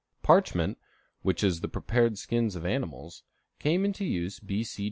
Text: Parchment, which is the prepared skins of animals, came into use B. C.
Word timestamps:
Parchment, 0.23 0.79
which 1.21 1.43
is 1.43 1.61
the 1.61 1.67
prepared 1.67 2.17
skins 2.17 2.55
of 2.55 2.65
animals, 2.65 3.21
came 3.59 3.85
into 3.85 4.03
use 4.03 4.39
B. 4.39 4.63
C. 4.63 4.79